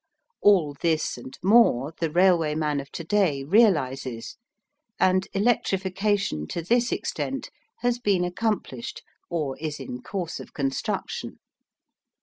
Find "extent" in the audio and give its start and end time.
6.91-7.51